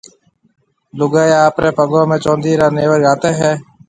[0.97, 3.51] لوگائيَ آپريَ پگون ۾ چوندِي را نيور گھاتيَ ھيَََ